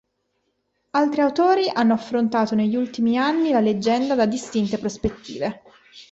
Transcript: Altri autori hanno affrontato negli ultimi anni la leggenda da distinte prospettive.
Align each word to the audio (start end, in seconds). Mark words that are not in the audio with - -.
Altri 0.89 1.21
autori 1.21 1.69
hanno 1.71 1.93
affrontato 1.93 2.55
negli 2.55 2.75
ultimi 2.75 3.19
anni 3.19 3.51
la 3.51 3.59
leggenda 3.59 4.15
da 4.15 4.25
distinte 4.25 4.79
prospettive. 4.79 5.61